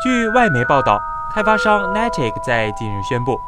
[0.00, 1.02] 据外媒报道，
[1.34, 3.40] 开发商 Niantic 在近日宣布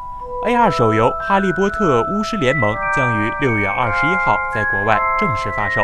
[0.45, 5.81] ，AR 手游《哈利波特：巫师联盟》将于六月二十一号在国外正式发售，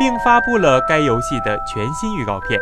[0.00, 2.58] 并发布了该游戏的全新预告片。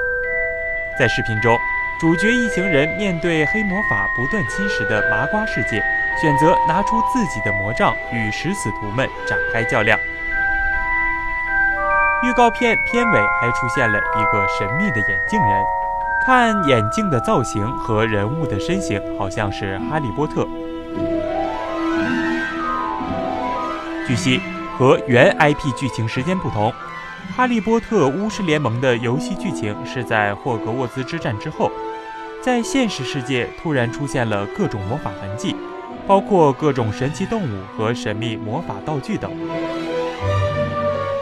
[0.99, 1.57] 在视频中，
[1.99, 5.83] 主角一行人面对黑魔法不断侵蚀的麻瓜世界，
[6.21, 9.99] 选择拿出自己的魔杖与食死徒们展开较量。
[12.23, 15.65] 预告片片尾还出现了一个神秘的眼镜人，
[16.25, 20.47] 看眼镜的造型和人物的身形，好像是哈利波特。
[24.07, 24.41] 据悉，
[24.77, 26.71] 和原 IP 剧情时间不同，
[27.35, 31.73] 《哈利波特：巫师联盟》的游戏剧情是在霍格沃兹之战之后，
[32.43, 35.57] 在现实世界突然出现了各种魔法痕迹，
[36.07, 39.31] 包括各种神奇动物和神秘魔法道具等。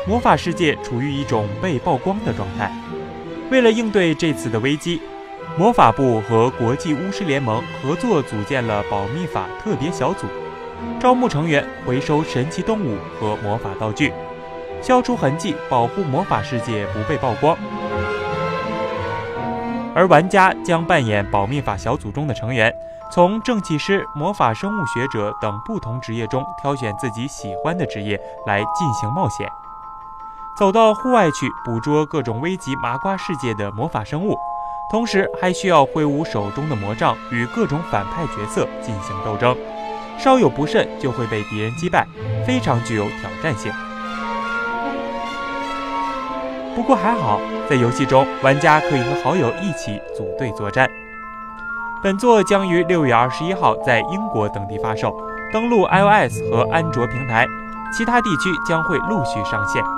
[0.08, 2.72] 魔法世界处于一种被曝光的状态。
[3.50, 5.00] 为了应对这次的危机，
[5.56, 10.26] 魔法部和国际巫师联盟合作组建了保密法特别小组，
[11.00, 14.12] 招募成员回收神奇动物和魔法道具，
[14.82, 17.56] 消除痕迹，保护魔法世界不被曝光。
[19.94, 22.72] 而玩家将扮演保密法小组中的成员，
[23.10, 29.48] 从正气师、魔法生物学者等不同职业中挑选自己喜欢的职业来进行冒险。
[30.58, 34.36] 走到户外去捕捉各种危及麻瓜世界的魔法生物，
[34.90, 39.56] 同时还需要挥舞手中的魔杖与各种反派角色进行斗争，
[40.18, 42.04] 稍有不慎就会被敌人击败，
[42.44, 43.72] 非常具有挑战性。
[46.74, 50.90] 不过还好，在游戏中玩家可以和好友一起组队作战。
[52.02, 55.16] 本作将于六月二十一号在英国等地发售，
[55.52, 57.46] 登陆 iOS 和安卓平台，
[57.96, 59.97] 其他地区将会陆续上线。